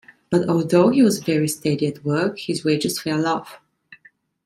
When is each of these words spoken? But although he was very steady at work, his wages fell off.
But 0.31 0.49
although 0.49 0.89
he 0.89 1.03
was 1.03 1.19
very 1.21 1.47
steady 1.47 1.85
at 1.85 2.03
work, 2.03 2.39
his 2.39 2.63
wages 2.63 2.99
fell 2.99 3.27
off. 3.27 3.59